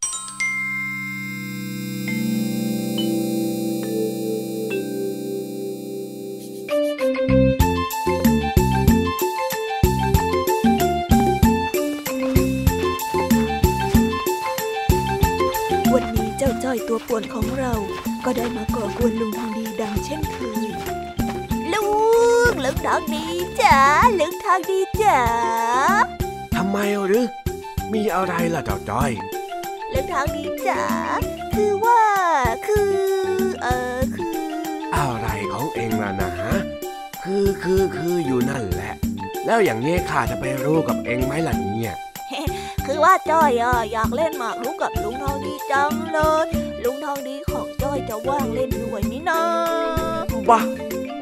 [36.40, 36.56] ฮะ
[37.24, 38.94] คือคือคืออยู่นั่นแหละ
[39.46, 41.96] แล้วอย่างนี้ข้าจะไปรู้กับเองไหมล่ะเนี่ย
[42.86, 46.46] คือว่าจ้อยอะอยากเล่นหมากรุกกับลุงทองดีจังเลย
[46.84, 49.42] ลุงทองดีของจ้อยจะว่างเล่นด้วยนี่นะ
[50.50, 50.60] วะ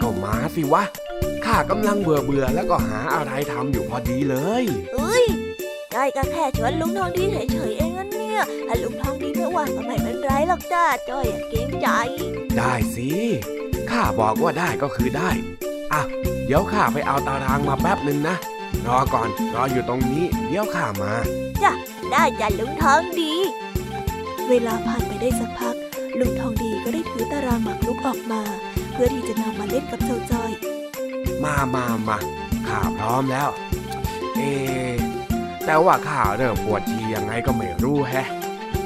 [0.01, 0.83] ก็มาสิวะ
[1.45, 5.25] ข้ากำลังเบื่อเบื่อแล้วก็หาอะไรทำอยู่พอดีเลยเอ้ย
[5.93, 11.87] จ้อยก็แค่ชวนลุงทองดีเฉยๆเองนั่นเนี่ยถ้าลุงทองดีไม่ว่างก็ไม่เป็นไรหรอกจ้าจ้อยอะเกรงใจ
[12.57, 13.09] ได้สิ
[13.91, 15.29] ข้าบอกว่าได้ก็คือได้
[15.93, 16.01] อะ
[16.45, 18.35] เดี๋ยวข้าไปเอาตารางมาแป๊บหนึ่งนะ
[18.87, 21.13] รอก่อน รออยู่ตรงนี้ เดี๋ยวข้ามา
[22.11, 23.33] ได้จ้ะลุงทองดี
[24.49, 25.75] เวลาผ่านไปได้สักพัก
[26.19, 28.41] ลุงทองดีก็ได้ถือตารางหมากรุกออกมา
[28.91, 30.51] เพื่อที่จะนำมาเล่นกับเจ้าจ้อย
[31.43, 32.17] มามามา
[32.67, 33.49] ข้าพร้อมแล้ว
[34.35, 34.95] เอะ
[35.65, 38.27] แต่ว่าข้าเริ่มปวดฉี่ยังไงก็ไม่รู้แฮะ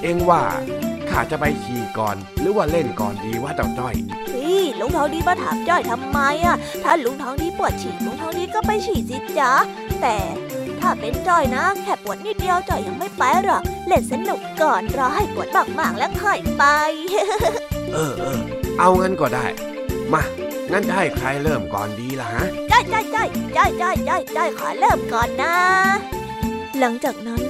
[0.01, 0.41] เอ็งว่า
[1.13, 3.95] ข้าจะไปฉี่ก่อน หรือว่าเล่นก่อนดีว่าเจ้าจ้อย
[4.27, 9.51] เฮ้ยลุงทองดีมาถามจ้อยทำไมอะ ถ้าลุงทองดีปวดฉี่ลุงทองดีก็ไปฉี่สิจ๊ะ
[10.01, 10.17] แต่
[10.79, 15.47] ถ้าเป็นจ้อยนะ แค่ปวดนิดเดียวจ้อยยังไม่ไปหรอกเล่นสนุกก่อนรอให้ปวด
[15.79, 16.63] มากๆแล้วค่อยไป
[17.93, 18.39] เออเออ
[18.79, 19.45] เอางั้นก็ได้
[20.13, 20.21] มา
[20.71, 25.55] งั้นจะให้ใครเริ่มก่อนดีล่ะฮะจ้อยจ้อยจ้อยจ้อยจ้อยจ้อยจ้อยขอเริ่มก่อนนะ
[26.79, 27.41] หลังจากนั้น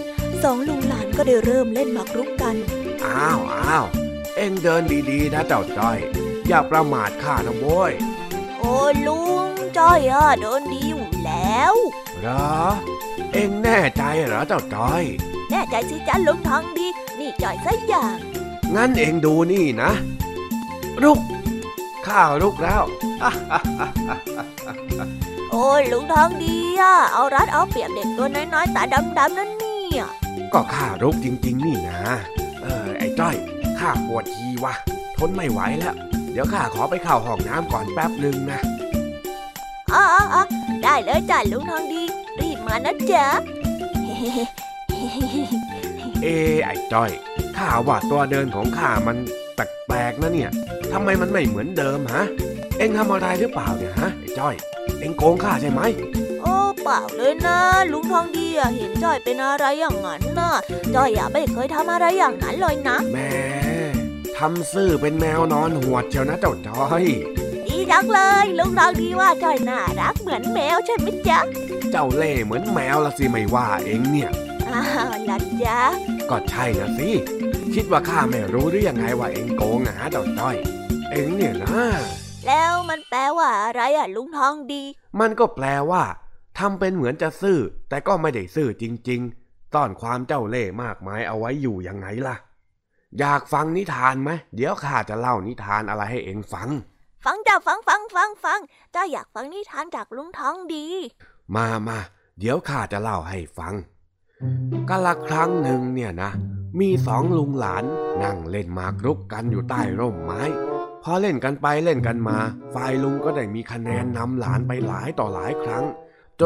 [0.43, 2.55] สองลุงหลานก็ได้เริ่มเล่นหมากรุกกัน
[3.06, 3.86] อ้าวอ้าว
[4.36, 5.97] เอ็งเดินดีๆ นะเจ้าจ้อย
[6.47, 7.93] อย่าประมาทข้านะโว้ย
[8.58, 8.76] โอ้
[9.08, 11.74] ลุงจ้อยอะเดินดีอยู่แล้ว
[12.20, 12.58] เหรอ
[13.34, 15.04] เอ็งแน่ใจเหรอเจ้าจ้อย
[15.51, 16.88] แน่ใจสิจ้ะลุงทองดี
[17.20, 18.18] นี่จ้อยสักอย่าง
[18.76, 19.91] งั้นเอ็งดูนี่นะ
[21.04, 21.20] ลุก
[22.08, 22.84] ข้าวลุกแล้ว
[25.51, 30.04] โอ้ยลุงทองดีอะเอารัดเอาเปรียบเด็กตัวน้อยๆตาดำๆนั่นเนี่ย
[30.54, 32.43] ก็ข้าลุกจริง ๆ นี่นะเออไอ้
[33.20, 33.36] จ้อย
[33.80, 34.74] ข้าปวดทีวะ
[35.18, 35.95] ทนไม่ไหวแล้ว
[36.32, 38.59] เดี๋ยวข้าขอไปเข้าห้องน้ำก่อนแป๊บหนึ่งนะ
[39.93, 40.03] อ๋อ
[40.34, 40.43] อ๋อ
[40.84, 42.03] ได้เลยจ้ะลุงทองดี
[42.39, 43.26] รีบมานะจ๊ะ
[46.24, 46.28] เอ
[46.64, 47.11] ไอ้จ้อย
[47.57, 49.18] ข้าว่าตัวเดินของข้ามัน
[49.55, 50.51] แปลกๆนะเนี่ย
[50.91, 52.24] ทำไมมันไม่เหมือนเดิมฮะ
[52.78, 54.55] เอ็งทำอะไรหรือเปล่าเนี่ยฮะไอ้จ้อย
[54.99, 57.58] เอ็งโกงข้าใช่ไหมโอ้เปล่าเลยนะ
[57.92, 60.54] ลุงทองดีอะเห็นจ้อยเป็นอะไรอย่างนั้นน่ะ
[60.96, 63.32] จ้อยอะไม่เคยทำอะไรอย่างนั้นเลยนะแหม่
[64.38, 67.04] ทำซื่อเป็นแมวนอนหัวดเชียวนะเจ้าจ้อย
[67.68, 71.40] ดีจังเลยลุงทองดีว่าจ้อยน่ารักเหมือนแมวใช่ไหมจ๊ะ
[71.92, 74.32] เจ้าเล่ห์เหมือนแมวละสิไม่ว่าเอ็งเนี่ย
[74.70, 75.80] อ้าวล่ะจ๊ะ
[76.30, 77.10] ก็ใช่นะสิ
[77.74, 80.56] คิดว่าข้าไม่รู้หรือยังไงว่าเอ็งโกงอะฮะเจ้าจ้อย
[81.12, 81.84] เอ็งเนี่ยนะ
[82.48, 84.84] แล้วมันแปลว่าอะไรอะลุงทองดี
[85.20, 86.04] มันก็แปลว่า
[86.58, 92.36] ทำเป็นเหมือนจะซื่อ แต่ก็ไม่ได้ซื่อจริงๆซ่อนความเจ้าเล่ห์มากมายเอาไว้อยู่ยังไงล่ะ
[93.20, 96.70] อยากฟังนิทานไหมเดี๋ยวข้าจะเล่านิทานอะไรให้เอ็งฟัง
[97.26, 98.60] ฟังจ้าฟังฟังฟังฟัง
[98.95, 100.86] จ้าอยากฟังนิทานจากลุงทองดี
[101.56, 101.99] มามา
[102.39, 103.74] เดี๋ยวข้าจะเล่าให้ฟัง
[104.89, 106.32] กาละครั้งหนึ่งเนี่ยนะ
[106.80, 107.84] มีสองลุงหลาน
[108.24, 110.41] นั่งเล่นหมากรุกกันอยู่ใต้ร่มไม้
[111.04, 112.38] พอเล่นกันไปเล่นกันมา
[112.74, 115.86] ฝ่ายลุงก็ได้มีคะแนนนำหลานไปหลายต่อหลายครั้ง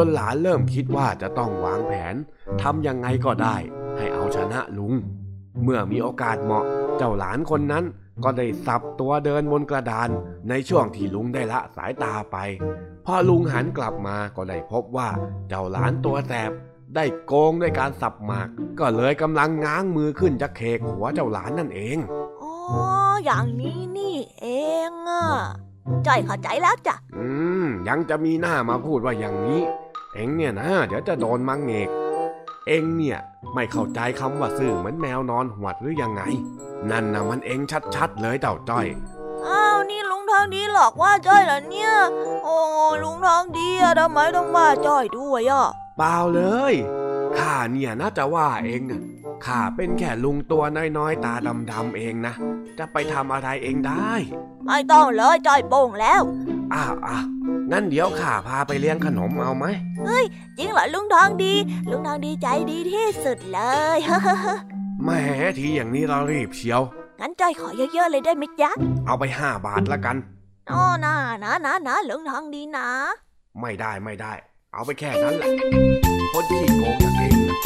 [0.00, 2.14] จนหลานเริ่มคิดว่าจะต้องวางแผน
[2.62, 3.56] ทำยังไงก็ได้
[3.96, 4.92] ให้เอาชนะลุง
[5.62, 6.64] เมื่อมีโอกาสเหมาะ
[6.96, 7.84] เจ้าหลานคนนั้น
[8.24, 10.08] ก็ได้สับตัวเดินบนกระดาน
[10.48, 12.36] ในช่วงที่ลุงได้ละสายตาไป
[13.06, 15.08] พอลุงหันกลับมาก็ได้พบว่า
[15.48, 16.50] เจ้าหลานตัวแสบ
[16.94, 18.48] ได้โกงด้วยการสับหมาก
[18.80, 21.98] ก็เลยกำลังง้างมือขึ้นจะเคกหัวเจ้าหลานนั่นเอง
[22.42, 22.52] อ๋อ
[23.24, 24.46] อย่างนี้นี่เอ
[24.88, 25.24] งอะ
[26.06, 27.26] จ้อยเข้าใจแล้วจ้ะ อื
[27.64, 29.60] ม ยังจะมีหน้ามาพูดว่าอย่างนี้
[30.14, 31.88] เอ็งเนี่ยนะเดี๋ยวจะโดนมังเงก
[32.66, 33.18] เอ็งเนี่ย
[33.54, 36.22] ไม่เข้าใจคำว่าซื่อเหมือนแมวนอนหวดหรือยังไง
[36.90, 37.60] นั่นนะมันเอ็ง
[37.94, 38.86] ชัดๆเลยเต่าจ้อย
[39.46, 41.92] อ้าวนี่ลุงทองดีหลอกว่าจ้อยเหรอเนี่ย
[42.44, 42.56] โอ้
[43.02, 46.42] ลุงทองดีอะทำไมต้องว่าจ้อยด้วยอะเปล่าเล
[46.72, 46.74] ย
[47.38, 49.00] ข้าเนี่ยน่าจะว่าเองน่ะ
[49.46, 50.62] ข้าเป็นแค่ลุงตัว
[50.98, 51.34] น้อยๆ ตา
[51.70, 52.34] ดำๆเองนะ
[52.78, 54.12] จะไปทำอะไรเองได้
[54.66, 56.22] ไม่ต้องเลยจ้อยโป่งแล้ว
[56.74, 57.26] อ้าวอ้าว
[57.70, 59.64] งั้นเดี๋ยวข้าพาไปเลี้ยงขนมเอาไหม
[60.58, 61.54] จริงเหรอลุงทองดี
[61.90, 63.60] ลุงทองดีใจดีที่สุดเล
[63.96, 63.98] ย
[65.02, 65.10] แหม
[65.58, 66.82] ทีอย่างนี้เรารีบเชียว
[67.20, 68.70] งั้นจ้อยขอเยอะๆเลยได้ไหมจ๊ะ
[69.06, 70.16] เอาไปห้าบาทละกัน
[70.72, 71.14] อ๋อนะ
[71.44, 72.88] นะนะนะลุงทองดีนะ
[73.60, 74.32] ไม่ได้ไม่ได้
[74.72, 75.50] เอาไปแค่นั้นแหละ
[76.32, 77.56] คนขี้โกงอย่างเองนะ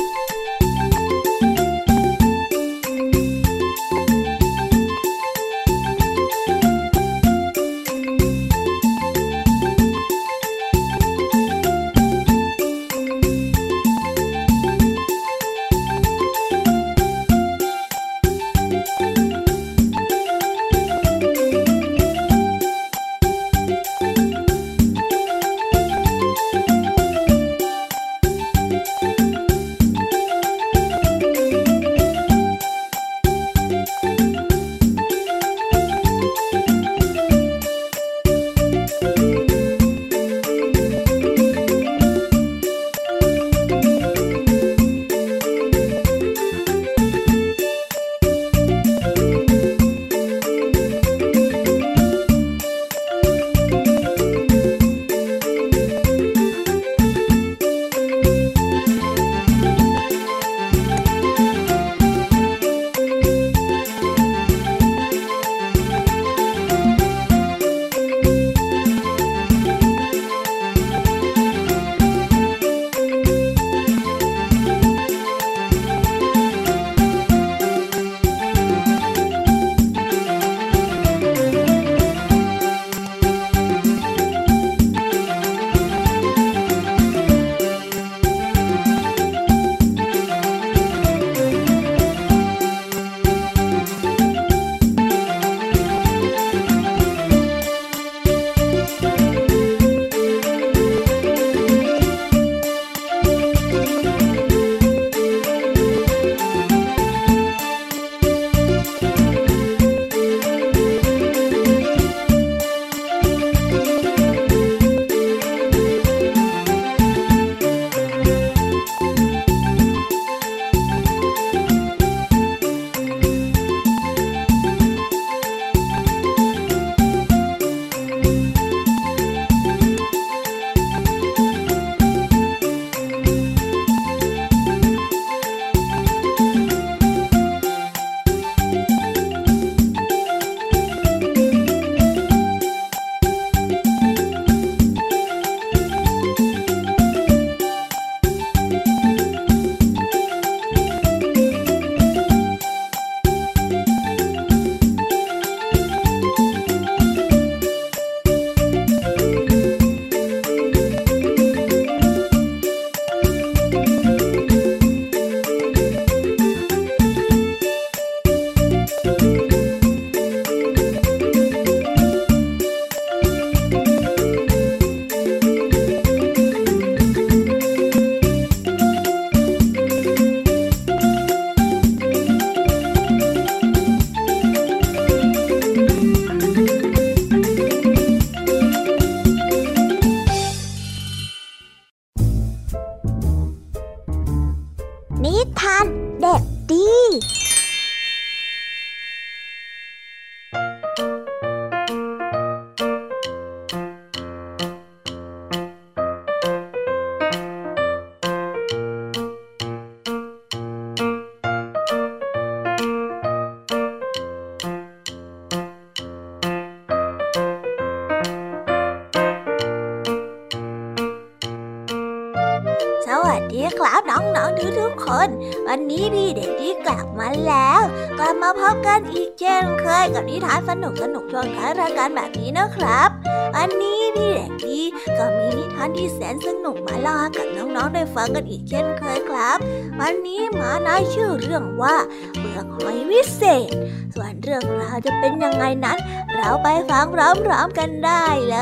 [230.23, 233.11] กับนิทานสนุกสนุกช่วงท้ายรายการแบบนี้นะครับ
[233.57, 234.81] อันนี้พี่เด็กดี
[235.19, 239.59] ก็มีนิทานที่แสนสนุกมาเล่าให้กับน้องๆได้ฟังกันอีกเช่นเคยครับ
[240.01, 241.97] วันนี้มานาชื่อเรื่องว่า
[242.39, 243.71] เปลือกหอยวิเศษ
[244.15, 245.99] ส่วนเรื่องราวจะเป็นยังไงนั้น
[246.35, 247.17] เราไปฟังพ
[247.51, 248.57] ร้อมๆกันได้เล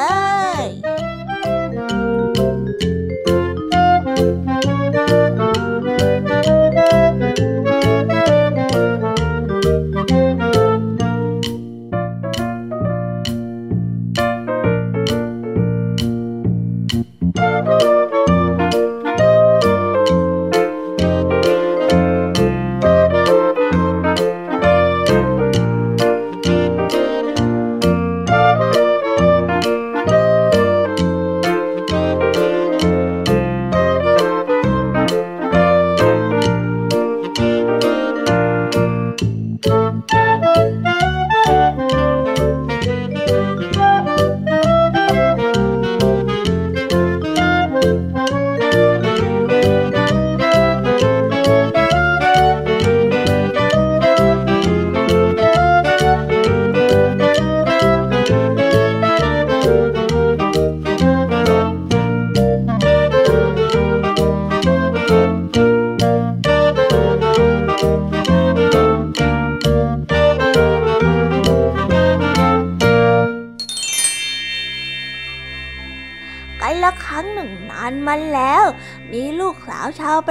[0.63, 0.67] ย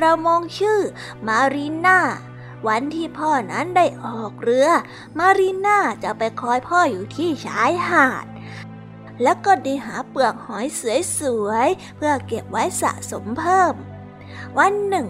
[0.09, 0.79] ประมงชื่อ
[1.27, 1.99] มารีน่า
[2.67, 4.69] วันที่พ่อนั้นได้ออกเรือ
[5.17, 8.25] มารีน่าจะไปคอยพ่ออยู่ที่ชายหาด
[9.23, 10.65] แล้วก็ได้หาเปลือกหอย
[11.17, 13.73] สวยๆเพื่อเก็บไว้สะสมเพิ่ม
[14.57, 15.07] วันหนึ่ง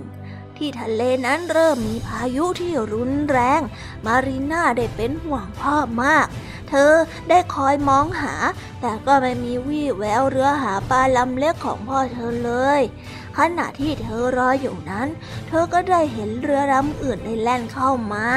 [0.58, 3.62] ที่ทะเลนั้นเริ่มมีพายุที่รุนแรง
[4.06, 6.28] มารีน่าได้เป็นห่วงพ่อมาก
[6.70, 6.94] เธอ
[7.30, 8.34] ได้คอยมองหา
[8.82, 12.82] แต่ก็ไม่มีวี่แววเรือหาปลาลำเล็กของพ่อเธอเลย
[13.40, 15.08] ขณะที่เธอรออยู่นั้น
[15.48, 18.28] เธอก็ได้เห็นเรือลำอื่นได้แล่นเข้ามา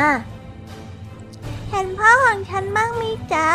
[1.70, 3.50] เห็นพ่อของฉันบ้างมีจ๊ะ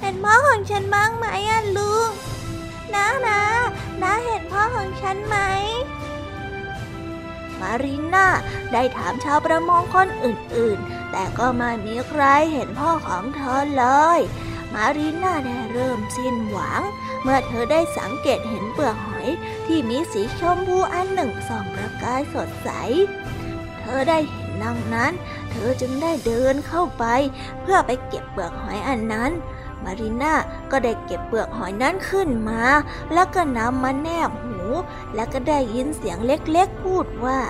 [0.00, 2.10] เห็นพ่อของฉันบ้างไหมอะลุง
[2.94, 3.40] นะนะ
[4.02, 5.36] นะเห็นพ่อของฉันไหม
[7.60, 8.26] มารีน่า
[8.72, 12.22] ได้ถามชาวประมงคนอื่นๆ แต่ก็ไม่มีใคร
[12.52, 13.84] เห็นพ่อของเธอเล
[14.18, 14.20] ย
[14.74, 16.82] มารีน่าได้เริ่มสิ้นหวัง
[17.24, 19.28] เมื่อเธอได้สังเกตเห็นเปลือกหอย
[19.66, 22.70] ที่มีสีชมพูอันหนึ่งส่องประกายสดใส
[23.80, 25.12] เธอได้เห็นดังนั้น
[25.50, 27.04] เธอจึงได้เดินเข้าไป
[27.62, 29.30] เพื่อไปเก็บเปลือกหอยอันนั้น
[29.84, 30.34] มารีน่า
[30.70, 32.62] ก็ได้เก็บเปลือกหอยนั้นขึ้นมา
[33.12, 34.58] แล้วก็นำมาแนบหู
[35.14, 37.40] แล้วก็ได้ยินเสียงเล็กๆพูดว่า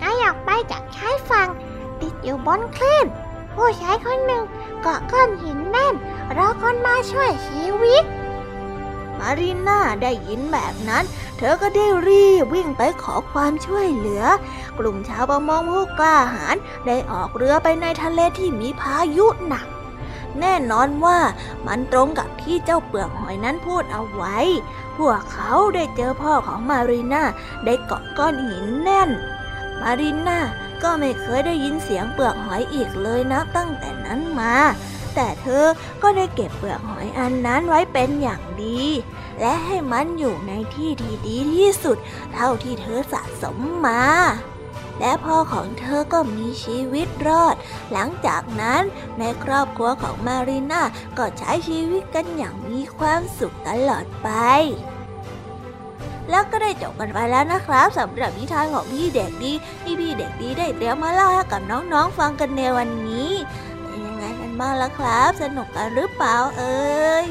[0.00, 1.48] ก็อยากไปจากชายฝั่ง
[2.00, 3.06] ติดอยู่บนคลื่น
[3.54, 4.44] ผู้ชายคนหนึ่ง
[4.82, 5.94] เกาะก้อนหินแน่น
[6.36, 8.04] รอคนมาช่วยชีวิต
[9.18, 11.04] มารีน่าได้ยินแบบนั้น
[11.38, 14.24] เธอก็ได้รีบวิ่งไปขอความช่วยเหลือ
[14.78, 19.66] กลุ่มชาวประมงผู้กล้าหาญได้ออกเรือไปในทะเลที่มีพายุหนัก
[20.40, 21.18] แน่นอนว่า
[21.66, 24.36] มันตรงกับที่เจ้าเปลือกหอยนั้นพูดเอาไว้
[24.96, 27.22] พวกเขาได้เจอพ่อของมารีน่า
[27.64, 29.10] ได้เกาะก้อนหินแน่น
[29.80, 30.38] มารีน่า
[30.82, 34.56] ก็ไม่เคยได้ยินเสียงเปลือกหอยอีกเลยนะตั้งแต่นั้นมา
[35.14, 35.64] แต่เธอ
[36.02, 38.82] ก็ได้เก็บเปลือกหอยอันนั้นไว้เป็นอย่างดี
[39.40, 41.98] และให้มันอยู่ในที่ที่ดีที่สุด
[42.34, 43.56] เท่าที่เธอสะสม
[43.86, 44.04] มา
[45.00, 47.56] และพ่อของเธอก็มีชีวิตรอด
[47.92, 48.82] หลังจากนั้น
[49.18, 50.82] ในครอบครัวของมารีน่า
[51.18, 54.28] ก็ใช้ชีวิตกันอย่างมีความสุขตลอดไป
[56.30, 59.52] แล้วก็ได้จบกันไปแล้วนะครับสำหรับนิทานของพี่เด็กดี
[59.82, 63.32] ที่พี่เด็กดีได้เตรียมมาเล่าให้กับน้องๆฟังกันในวันนี้
[63.86, 67.26] เป็นยังไงกันบ้างล่ะครับ สนุกกันหรือเปล่าเอ่ย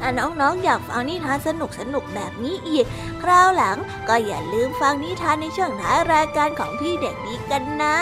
[0.00, 2.84] ถ้าน้องๆอยากฟังนิทานสนุกสนุกแบบนี้อีก
[3.22, 3.76] คราวหลัง
[4.08, 7.96] ก็อย่าลืมฟังนิทานในช่วงท้ายรายการของพี่เด็กดีกันนะ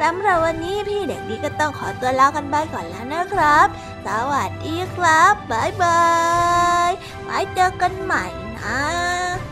[0.00, 3.66] สำหรับวันนี้พี่เด็กดีก็ต้องขอตัวลากันไปก่อนแล้วนะครับ
[4.06, 6.02] สวัสดีครับ บ๊ายบา
[6.88, 6.90] ย
[7.22, 8.24] ไว้เจอกันใหม่
[8.58, 9.51] นะ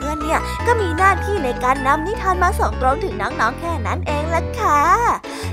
[0.31, 4.81] เนี่ย ก็มีหน้าที่ในการนำนิทานมาส่งตรงถึงน้องๆแค่นั้นเองล่ะค่ะ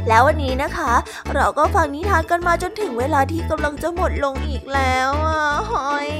[0.08, 0.92] แล้ววันนี้นะคะ
[1.34, 6.10] เราก็ฟังนิทานกันมาจนถึงเวลาที่กำลังจะหมดลงอีกแล้วอะหอย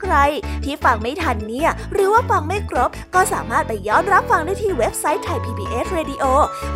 [0.00, 0.14] ใคร
[0.64, 6.24] ที่ฟังไม่ทันเนี่ย หรือว่าฟังไม่ครบ ก็สามารถไปย้อนรับฟังได้ที่เว็บไซต์ไทย PBS Radio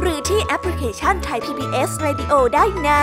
[0.01, 3.03] หรือที่แอปพลิเคชันไทย PBS Radio ได้นะ